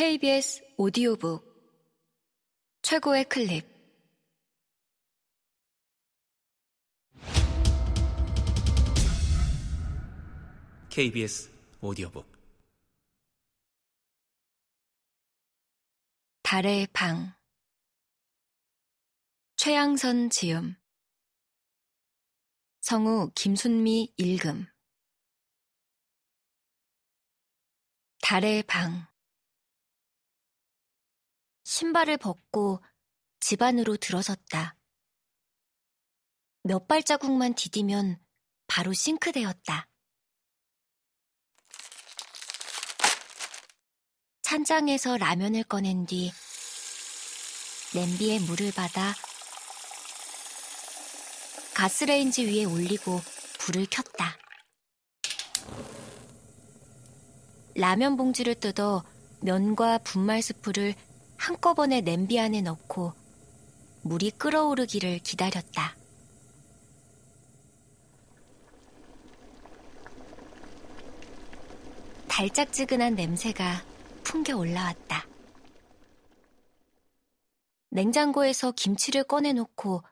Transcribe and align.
KBS 0.00 0.62
오디오북. 0.78 1.44
최고의 2.80 3.28
클립. 3.28 3.66
KBS 10.88 11.50
오디오북. 11.82 12.26
달의 16.44 16.86
방. 16.94 17.34
최양선 19.56 20.30
지음. 20.30 20.76
성우 22.80 23.32
김순미 23.34 24.14
읽음. 24.16 24.64
달의 28.22 28.62
방 28.62 29.09
신발을 31.70 32.16
벗고 32.16 32.82
집 33.38 33.62
안으로 33.62 33.96
들어섰다. 33.96 34.76
몇 36.64 36.88
발자국만 36.88 37.54
디디면 37.54 38.18
바로 38.66 38.92
싱크대였다. 38.92 39.88
찬장에서 44.42 45.16
라면을 45.16 45.62
꺼낸 45.62 46.06
뒤 46.06 46.32
냄비에 47.94 48.40
물을 48.40 48.72
받아 48.72 49.14
가스레인지 51.74 52.46
위에 52.46 52.64
올리고 52.64 53.20
불을 53.60 53.86
켰다. 53.86 54.36
라면 57.76 58.16
봉지를 58.16 58.56
뜯어 58.56 59.04
면과 59.40 59.98
분말 59.98 60.42
스프를 60.42 60.96
한꺼번에 61.40 62.02
냄비 62.02 62.38
안에 62.38 62.60
넣고 62.60 63.14
물이 64.02 64.32
끓어오르기를 64.32 65.20
기다렸다. 65.20 65.96
달짝지근한 72.28 73.14
냄새가 73.14 73.82
풍겨 74.22 74.58
올라왔다. 74.58 75.26
냉장고에서 77.88 78.72
김치를 78.72 79.24
꺼내놓고 79.24 80.02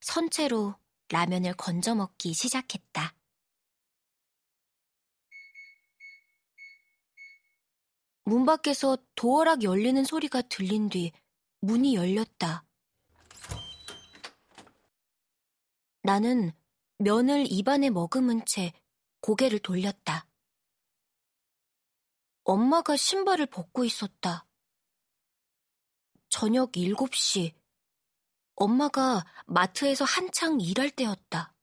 선체로 0.00 0.74
라면을 1.10 1.54
건져 1.54 1.94
먹기 1.94 2.34
시작했다. 2.34 3.14
문 8.24 8.46
밖에서 8.46 8.96
도어락 9.14 9.62
열리는 9.62 10.04
소리가 10.04 10.42
들린 10.42 10.88
뒤 10.88 11.12
문이 11.60 11.94
열렸다. 11.94 12.64
나는 16.02 16.52
면을 16.98 17.46
입안에 17.50 17.90
머금은 17.90 18.44
채 18.46 18.72
고개를 19.20 19.58
돌렸다. 19.60 20.26
엄마가 22.44 22.96
신발을 22.96 23.46
벗고 23.46 23.84
있었다. 23.84 24.46
저녁 26.28 26.72
7시. 26.72 27.54
엄마가 28.54 29.24
마트에서 29.46 30.04
한창 30.04 30.60
일할 30.60 30.90
때였다. 30.90 31.54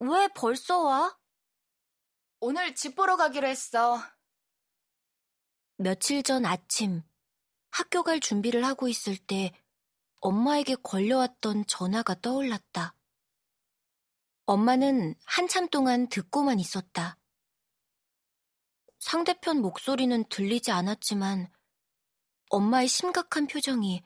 왜 0.00 0.28
벌써 0.34 0.82
와? 0.82 1.18
오늘 2.40 2.74
집 2.74 2.96
보러 2.96 3.16
가기로 3.16 3.46
했어. 3.46 3.98
며칠 5.82 6.22
전 6.22 6.46
아침 6.46 7.02
학교 7.70 8.02
갈 8.02 8.20
준비를 8.20 8.64
하고 8.64 8.88
있을 8.88 9.16
때 9.16 9.52
엄마에게 10.20 10.76
걸려왔던 10.76 11.66
전화가 11.66 12.20
떠올랐다. 12.20 12.94
엄마는 14.46 15.14
한참 15.24 15.68
동안 15.68 16.08
듣고만 16.08 16.60
있었다. 16.60 17.18
상대편 19.00 19.60
목소리는 19.60 20.24
들리지 20.28 20.70
않았지만 20.70 21.50
엄마의 22.50 22.86
심각한 22.86 23.46
표정이 23.48 24.04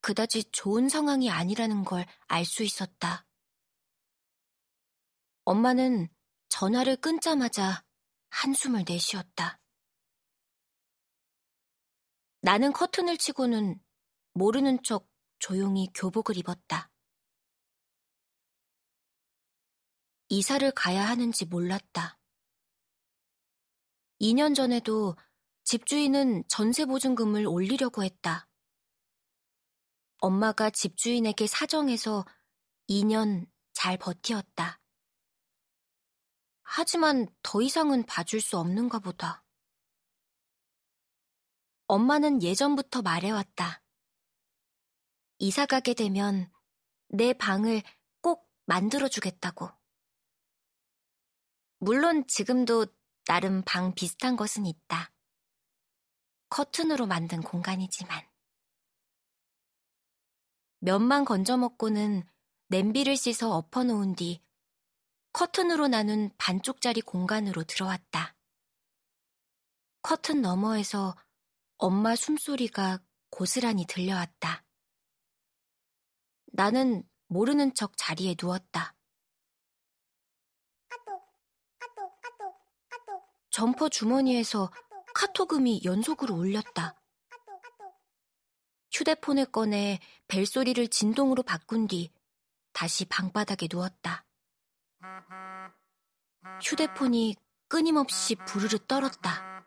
그다지 0.00 0.44
좋은 0.52 0.88
상황이 0.88 1.30
아니라는 1.30 1.84
걸 1.84 2.06
알 2.28 2.44
수 2.44 2.62
있었다. 2.62 3.26
엄마는 5.44 6.08
전화를 6.48 6.96
끊자마자 6.96 7.84
한숨을 8.30 8.84
내쉬었다. 8.88 9.58
나는 12.40 12.72
커튼을 12.72 13.18
치고는 13.18 13.80
모르는 14.32 14.82
척 14.84 15.08
조용히 15.38 15.88
교복을 15.94 16.36
입었다. 16.36 16.90
이사를 20.28 20.70
가야 20.72 21.08
하는지 21.08 21.46
몰랐다. 21.46 22.18
2년 24.20 24.54
전에도 24.54 25.16
집주인은 25.64 26.44
전세보증금을 26.48 27.46
올리려고 27.46 28.04
했다. 28.04 28.48
엄마가 30.18 30.70
집주인에게 30.70 31.46
사정해서 31.46 32.24
2년 32.88 33.46
잘 33.72 33.96
버티었다. 33.96 34.80
하지만 36.62 37.26
더 37.42 37.62
이상은 37.62 38.04
봐줄 38.04 38.40
수 38.40 38.58
없는가 38.58 38.98
보다. 38.98 39.44
엄마는 41.88 42.42
예전부터 42.42 43.00
말해왔다. 43.00 43.82
이사 45.38 45.64
가게 45.64 45.94
되면 45.94 46.52
내 47.08 47.32
방을 47.32 47.82
꼭 48.20 48.46
만들어주겠다고. 48.66 49.70
물론 51.78 52.26
지금도 52.26 52.86
나름 53.24 53.62
방 53.64 53.94
비슷한 53.94 54.36
것은 54.36 54.66
있다. 54.66 55.12
커튼으로 56.50 57.06
만든 57.06 57.40
공간이지만. 57.40 58.22
면만 60.80 61.24
건져 61.24 61.56
먹고는 61.56 62.22
냄비를 62.68 63.16
씻어 63.16 63.50
엎어놓은 63.50 64.14
뒤 64.14 64.44
커튼으로 65.32 65.88
나눈 65.88 66.30
반쪽짜리 66.36 67.00
공간으로 67.00 67.64
들어왔다. 67.64 68.36
커튼 70.02 70.42
너머에서 70.42 71.16
엄마 71.80 72.16
숨소리가 72.16 72.98
고스란히 73.30 73.86
들려왔다. 73.86 74.64
나는 76.46 77.08
모르는 77.28 77.72
척 77.74 77.92
자리에 77.96 78.34
누웠다. 78.40 78.96
점퍼 83.50 83.88
주머니에서 83.88 84.72
카톡음이 85.14 85.82
연속으로 85.84 86.34
울렸다. 86.34 87.00
휴대폰을 88.90 89.46
꺼내 89.46 90.00
벨소리를 90.26 90.88
진동으로 90.88 91.44
바꾼 91.44 91.86
뒤 91.86 92.12
다시 92.72 93.04
방바닥에 93.04 93.68
누웠다. 93.70 94.26
휴대폰이 96.60 97.36
끊임없이 97.68 98.34
부르르 98.34 98.78
떨었다. 98.88 99.64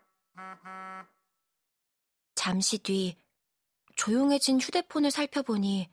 잠시 2.42 2.78
뒤 2.78 3.16
조용해진 3.94 4.60
휴대폰을 4.60 5.12
살펴보니 5.12 5.88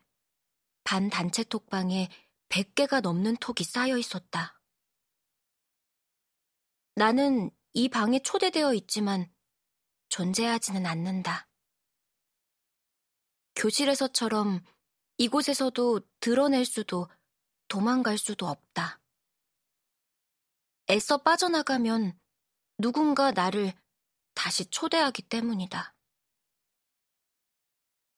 반 0.82 1.08
단체 1.08 1.44
톡방에 1.44 2.08
100개가 2.48 3.00
넘는 3.02 3.36
톡이 3.36 3.62
쌓여 3.62 3.96
있었다. 3.96 4.60
나는 6.96 7.52
이 7.72 7.88
방에 7.88 8.18
초대되어 8.18 8.74
있지만 8.74 9.32
존재하지는 10.08 10.86
않는다. 10.86 11.48
교실에서처럼 13.54 14.64
이곳에서도 15.18 16.00
드러낼 16.18 16.64
수도 16.64 17.08
도망갈 17.68 18.18
수도 18.18 18.48
없다. 18.48 19.00
애써 20.90 21.18
빠져나가면 21.18 22.18
누군가 22.76 23.30
나를 23.30 23.72
다시 24.34 24.66
초대하기 24.66 25.22
때문이다. 25.28 25.94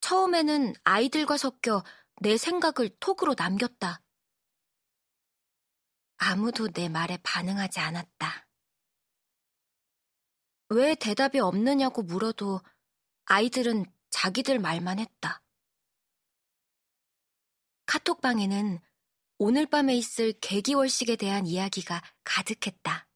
처음에는 0.03 0.75
아이들과 0.85 1.39
섞여 1.39 1.83
내 2.21 2.37
생각을 2.37 2.91
톡으로 3.01 3.35
남겼다. 3.39 4.03
아무도 6.19 6.69
내 6.69 6.89
말에 6.89 7.19
반응하지 7.23 7.81
않았다. 7.81 8.49
왜 10.71 10.95
대답이 10.97 11.39
없느냐고 11.39 12.03
물어도 12.03 12.61
아이들은 13.27 13.87
자기들 14.11 14.59
말만 14.59 14.99
했다. 14.99 15.43
카톡방에는 17.87 18.81
오늘 19.39 19.67
밤에 19.67 19.95
있을 19.95 20.33
개기월식에 20.41 21.17
대한 21.17 21.47
이야기가 21.47 22.03
가득했다. 22.25 23.09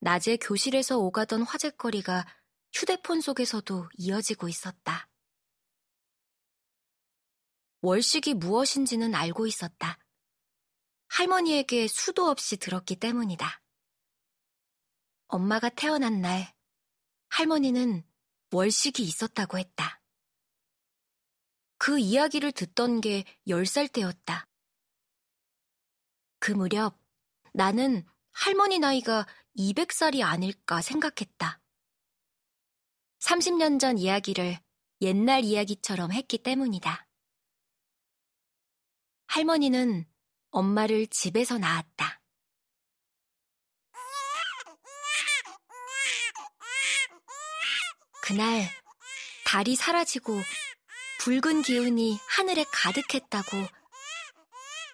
낮에 0.00 0.36
교실에서 0.36 0.98
오가던 0.98 1.42
화제거리가 1.42 2.26
휴대폰 2.72 3.20
속에서도 3.20 3.88
이어지고 3.98 4.48
있었다. 4.48 5.08
월식이 7.80 8.34
무엇인지는 8.34 9.14
알고 9.14 9.46
있었다. 9.46 9.98
할머니에게 11.08 11.88
수도 11.88 12.28
없이 12.28 12.56
들었기 12.56 12.96
때문이다. 12.96 13.60
엄마가 15.28 15.68
태어난 15.70 16.20
날, 16.20 16.54
할머니는 17.28 18.04
월식이 18.52 19.02
있었다고 19.02 19.58
했다. 19.58 20.00
그 21.78 21.98
이야기를 21.98 22.52
듣던 22.52 23.00
게 23.00 23.24
10살 23.48 23.92
때였다. 23.92 24.46
그 26.38 26.52
무렵 26.52 26.98
나는 27.52 28.06
할머니 28.32 28.78
나이가 28.78 29.26
200살이 29.56 30.22
아닐까 30.22 30.80
생각했다. 30.80 31.61
30년 33.22 33.78
전 33.78 33.98
이야기를 33.98 34.58
옛날 35.00 35.44
이야기처럼 35.44 36.12
했기 36.12 36.38
때문이다. 36.38 37.06
할머니는 39.28 40.06
엄마를 40.50 41.06
집에서 41.06 41.56
낳았다. 41.56 42.20
그날 48.22 48.68
달이 49.44 49.76
사라지고 49.76 50.40
붉은 51.20 51.62
기운이 51.62 52.18
하늘에 52.28 52.64
가득했다고 52.72 53.56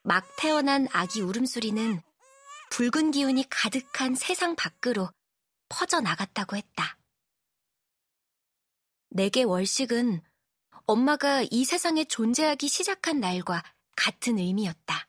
막 0.04 0.24
태어난 0.36 0.86
아기 0.92 1.22
울음소리는 1.22 2.02
붉은 2.70 3.10
기운이 3.10 3.48
가득한 3.48 4.14
세상 4.14 4.54
밖으로 4.54 5.10
퍼져나갔다고 5.70 6.56
했다. 6.56 6.97
내게 9.10 9.42
월식은 9.42 10.22
엄마가 10.86 11.44
이 11.50 11.64
세상에 11.64 12.04
존재하기 12.04 12.68
시작한 12.68 13.20
날과 13.20 13.62
같은 13.96 14.38
의미였다. 14.38 15.08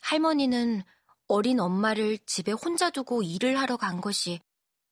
할머니는 0.00 0.82
어린 1.26 1.60
엄마를 1.60 2.18
집에 2.26 2.52
혼자 2.52 2.90
두고 2.90 3.22
일을 3.22 3.58
하러 3.58 3.76
간 3.76 4.00
것이 4.00 4.40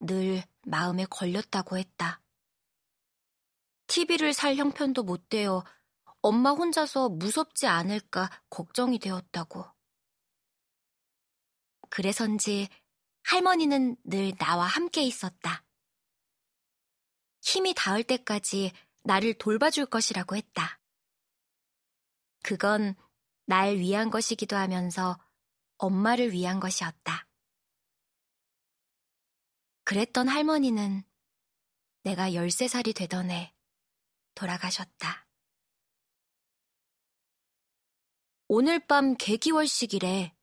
늘 0.01 0.43
마음에 0.63 1.07
걸렸다고 1.07 1.79
했다. 1.79 2.23
TV를 3.87 4.33
살 4.33 4.57
형편도 4.57 5.03
못 5.03 5.29
되어 5.29 5.65
엄마 6.21 6.51
혼자서 6.51 7.09
무섭지 7.09 7.67
않을까 7.67 8.31
걱정이 8.51 8.99
되었다고. 8.99 9.65
그래서인지 11.89 12.69
할머니는 13.23 13.97
늘 14.05 14.35
나와 14.37 14.67
함께 14.67 15.03
있었다. 15.03 15.66
힘이 17.47 17.75
닿을 17.75 18.03
때까지 18.03 18.73
나를 19.05 19.35
돌봐줄 19.35 19.87
것이라고 19.87 20.35
했다. 20.35 20.81
그건 22.43 22.97
날 23.45 23.77
위한 23.77 24.11
것이기도 24.11 24.57
하면서 24.57 25.17
엄마를 25.77 26.33
위한 26.33 26.59
것이었다. 26.59 27.29
그랬던 29.85 30.27
할머니는 30.27 31.05
내가 32.03 32.31
13살이 32.31 32.97
되던 32.97 33.31
해 33.31 33.55
돌아가셨다. 34.35 35.29
오늘 38.49 38.85
밤 38.85 39.17
개기월식이래. 39.17 40.37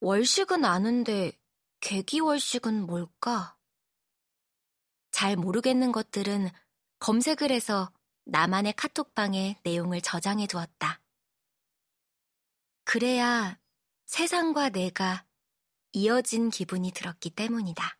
월식은 0.00 0.64
아는데 0.64 1.40
개기월식은 1.78 2.84
뭘까? 2.84 3.57
잘 5.18 5.34
모르겠는 5.34 5.90
것들은 5.90 6.48
검색을 7.00 7.50
해서 7.50 7.92
나만의 8.26 8.74
카톡방에 8.74 9.58
내용을 9.64 10.00
저장해 10.00 10.46
두었다. 10.46 11.02
그래야 12.84 13.58
세상과 14.06 14.68
내가 14.68 15.26
이어진 15.90 16.50
기분이 16.50 16.92
들었기 16.92 17.30
때문이다. 17.30 17.98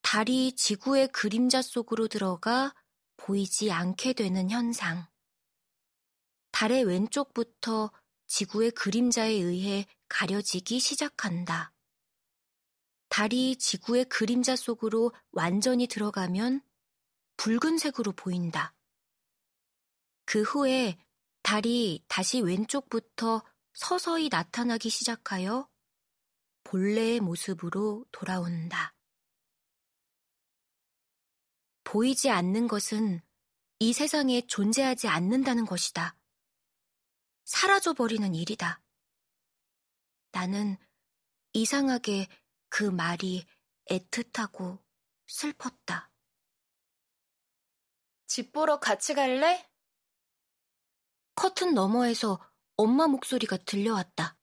달이 0.00 0.56
지구의 0.56 1.08
그림자 1.08 1.60
속으로 1.60 2.08
들어가 2.08 2.74
보이지 3.18 3.72
않게 3.72 4.14
되는 4.14 4.48
현상. 4.48 5.06
달의 6.50 6.84
왼쪽부터 6.84 7.92
지구의 8.26 8.70
그림자에 8.70 9.32
의해 9.32 9.84
가려지기 10.08 10.80
시작한다. 10.80 11.73
달이 13.14 13.54
지구의 13.58 14.06
그림자 14.06 14.56
속으로 14.56 15.12
완전히 15.30 15.86
들어가면 15.86 16.62
붉은색으로 17.36 18.10
보인다. 18.10 18.74
그 20.24 20.42
후에 20.42 20.98
달이 21.44 22.04
다시 22.08 22.40
왼쪽부터 22.40 23.44
서서히 23.72 24.28
나타나기 24.30 24.90
시작하여 24.90 25.70
본래의 26.64 27.20
모습으로 27.20 28.04
돌아온다. 28.10 28.96
보이지 31.84 32.30
않는 32.30 32.66
것은 32.66 33.20
이 33.78 33.92
세상에 33.92 34.44
존재하지 34.48 35.06
않는다는 35.06 35.66
것이다. 35.66 36.16
사라져버리는 37.44 38.34
일이다. 38.34 38.82
나는 40.32 40.76
이상하게 41.52 42.26
그 42.76 42.82
말이 42.82 43.46
애틋하고 43.88 44.82
슬펐다. 45.28 46.10
집 48.26 48.50
보러 48.50 48.80
같이 48.80 49.14
갈래? 49.14 49.70
커튼 51.36 51.74
너머에서 51.74 52.40
엄마 52.76 53.06
목소리가 53.06 53.58
들려왔다. 53.58 54.36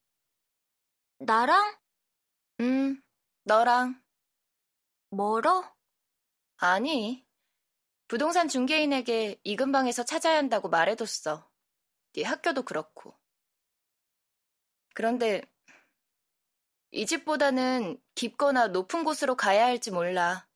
나랑? 1.19 1.77
응, 2.61 3.03
너랑. 3.43 4.01
멀어? 5.09 5.75
아니, 6.55 7.27
부동산 8.07 8.47
중개인에게 8.47 9.41
이 9.43 9.55
근방에서 9.57 10.05
찾아야 10.05 10.37
한다고 10.37 10.69
말해뒀어. 10.69 11.51
네 12.13 12.23
학교도 12.23 12.63
그렇고. 12.63 13.19
그런데 14.93 15.50
이 16.91 17.05
집보다는 17.05 18.01
깊거나 18.15 18.67
높은 18.67 19.03
곳으로 19.03 19.35
가야 19.35 19.65
할지 19.65 19.91
몰라. 19.91 20.47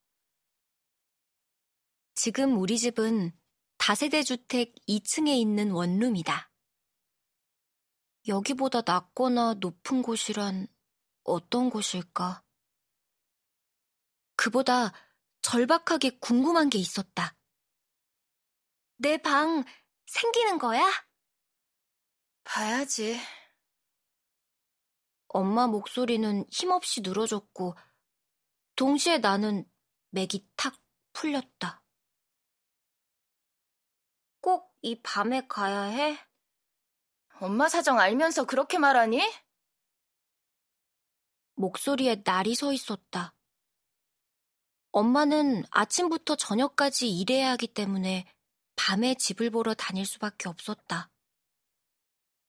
지금 2.13 2.58
우리 2.58 2.77
집은 2.77 3.32
다세대 3.77 4.24
주택 4.24 4.74
2층에 4.88 5.30
있는 5.38 5.72
원룸이다. 5.72 6.51
여기보다 8.27 8.82
낮거나 8.86 9.56
높은 9.56 10.01
곳이란 10.01 10.68
어떤 11.24 11.70
곳일까? 11.70 12.44
그보다 14.36 14.92
절박하게 15.42 16.18
궁금한 16.20 16.70
게 16.70 16.77
있었다. 16.80 17.36
내 18.98 19.18
방 19.18 19.63
생기는 20.08 20.58
거야? 20.58 20.84
봐야지. 22.44 23.20
엄마 25.27 25.67
목소리는 25.67 26.46
힘없이 26.51 27.01
늘어졌고, 27.01 27.75
동시에 28.75 29.17
나는 29.20 29.70
맥이 30.12 30.48
탁 30.55 30.75
풀렸다. 31.13 31.84
꼭 34.41 34.75
이 34.86 35.01
밤에 35.01 35.48
가야 35.48 35.82
해? 35.86 36.15
엄마 37.41 37.67
사정 37.67 37.98
알면서 37.98 38.46
그렇게 38.46 38.77
말하니? 38.77 39.20
목소리에 41.55 42.22
날이 42.24 42.53
서 42.53 42.72
있었다. 42.72 43.34
엄마는 44.91 45.63
아침부터 45.72 46.36
저녁까지 46.36 47.10
일해야 47.10 47.50
하기 47.53 47.74
때문에 47.74 48.32
밤에 48.75 49.15
집을 49.15 49.50
보러 49.50 49.74
다닐 49.74 50.05
수밖에 50.05 50.50
없었다. 50.50 51.10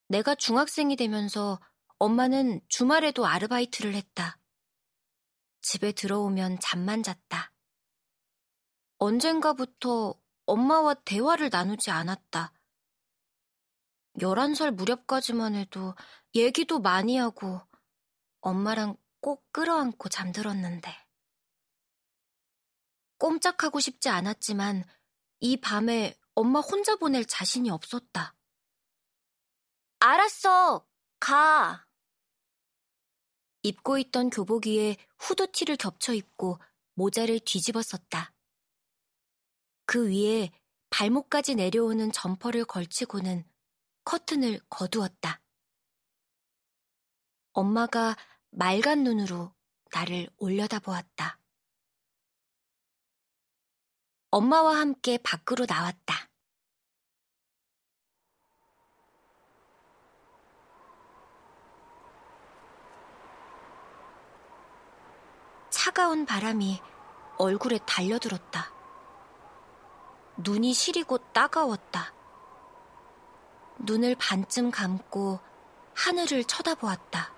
내가 0.08 0.34
중학생이 0.34 0.94
되면서 0.96 1.58
엄마는 1.98 2.60
주말에도 2.68 3.26
아르바이트를 3.26 3.94
했다. 3.94 4.38
집에 5.62 5.92
들어오면 5.92 6.58
잠만 6.60 7.02
잤다. 7.02 7.52
언젠가부터 8.98 10.14
엄마와 10.44 10.94
대화를 10.94 11.48
나누지 11.50 11.90
않았다. 11.90 12.52
11살 14.18 14.72
무렵까지만 14.72 15.54
해도 15.54 15.94
얘기도 16.34 16.80
많이 16.80 17.16
하고 17.16 17.60
엄마랑 18.40 18.96
꼭 19.20 19.50
끌어안고 19.52 20.08
잠들었는데. 20.08 20.94
꼼짝하고 23.18 23.80
싶지 23.80 24.08
않았지만 24.08 24.84
이 25.40 25.60
밤에 25.60 26.14
엄마 26.34 26.60
혼자 26.60 26.96
보낼 26.96 27.24
자신이 27.24 27.70
없었다. 27.70 28.34
알았어. 30.00 30.86
가. 31.18 31.85
입고 33.66 33.98
있던 33.98 34.30
교복 34.30 34.66
위에 34.66 34.96
후드티를 35.18 35.76
겹쳐 35.76 36.14
입고 36.14 36.58
모자를 36.94 37.40
뒤집어 37.40 37.82
썼다. 37.82 38.32
그 39.86 40.08
위에 40.08 40.50
발목까지 40.90 41.56
내려오는 41.56 42.12
점퍼를 42.12 42.64
걸치고는 42.64 43.44
커튼을 44.04 44.60
거두었다. 44.68 45.42
엄마가 47.52 48.16
맑은 48.50 49.02
눈으로 49.02 49.52
나를 49.92 50.28
올려다보았다. 50.36 51.40
엄마와 54.30 54.78
함께 54.78 55.18
밖으로 55.18 55.66
나왔다. 55.66 56.25
차가운 65.86 66.26
바람이 66.26 66.82
얼굴에 67.38 67.78
달려들었다. 67.86 68.72
눈이 70.36 70.72
시리고 70.72 71.18
따가웠다. 71.32 72.12
눈을 73.78 74.16
반쯤 74.16 74.72
감고 74.72 75.38
하늘을 75.94 76.42
쳐다보았다. 76.42 77.32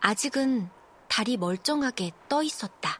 아직은 0.00 0.68
달이 1.08 1.38
멀쩡하게 1.38 2.12
떠 2.28 2.42
있었다. 2.42 2.93